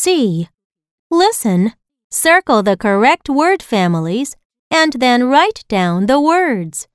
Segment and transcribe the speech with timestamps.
[0.00, 0.48] C.
[1.10, 1.72] Listen,
[2.08, 4.36] circle the correct word families,
[4.70, 6.86] and then write down the words.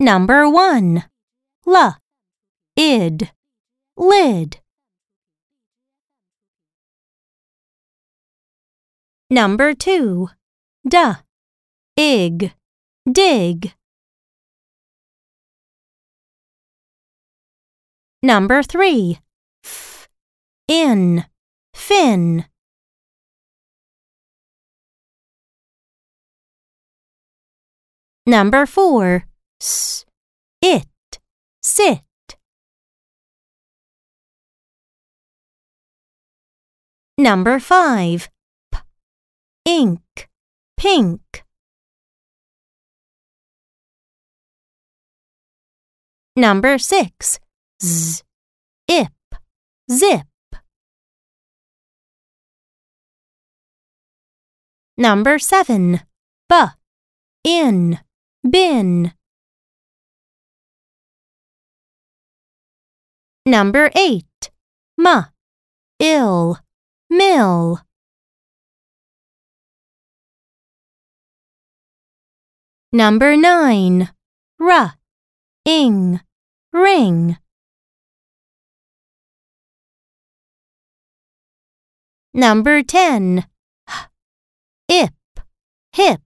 [0.00, 1.04] Number 1.
[1.68, 1.98] L.
[2.76, 3.30] Id.
[3.98, 4.60] Lid.
[9.28, 10.30] Number 2.
[10.88, 10.96] D.
[11.98, 12.54] Ig.
[13.12, 13.74] Dig.
[18.22, 19.18] Number 3.
[19.62, 20.08] F.
[20.66, 21.26] In.
[21.74, 22.46] Fin.
[28.26, 29.26] Number 4.
[29.60, 30.06] S.
[30.62, 30.86] It.
[31.62, 32.00] Sit.
[37.18, 38.30] Number 5.
[38.72, 38.78] P.
[39.66, 40.28] Ink.
[40.76, 41.44] Pink.
[46.36, 47.38] Number 6.
[47.82, 48.22] Z.
[48.88, 49.12] Ip.
[49.90, 50.26] Zip.
[54.96, 56.00] Number 7.
[56.48, 56.54] B.
[57.42, 57.98] In.
[58.48, 59.12] Bin.
[63.44, 64.24] Number 8.
[64.98, 65.26] M.
[65.98, 66.58] Ill.
[67.10, 67.80] Mill.
[72.92, 74.10] Number 9.
[74.60, 74.94] R.
[75.64, 76.20] Ing.
[76.72, 77.36] Ring.
[82.32, 83.44] Number 10.
[85.94, 86.20] Hip.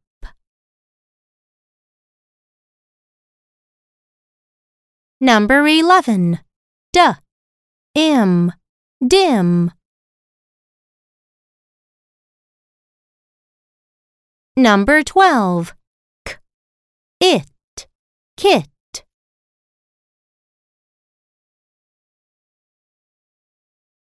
[5.21, 6.41] Number 11.
[6.95, 7.01] D.
[7.95, 8.53] Im.
[9.07, 9.73] Dim.
[14.57, 15.75] Number 12.
[16.25, 16.37] K.
[17.21, 17.87] It.
[18.39, 18.69] Kit.